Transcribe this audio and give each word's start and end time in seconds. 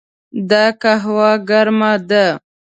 دا 0.49 0.65
قهوه 0.81 1.31
ګرمه 1.49 1.91
ده. 2.09 2.25